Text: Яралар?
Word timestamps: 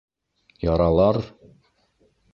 Яралар? 0.69 1.21